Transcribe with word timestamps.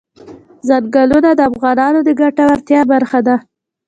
چنګلونه 0.67 1.29
د 1.35 1.41
افغانانو 1.51 1.99
د 2.03 2.09
ګټورتیا 2.21 2.81
برخه 2.91 3.19
ده. 3.27 3.35